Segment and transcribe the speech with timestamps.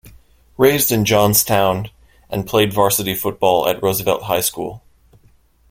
[0.57, 1.91] Raised in Johnstown
[2.27, 4.81] and played varsity football at Roosevelt High School.